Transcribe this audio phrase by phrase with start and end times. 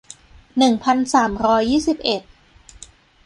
[0.57, 2.21] หนึ่งพันสามร้อยยี่สิบเอ็ด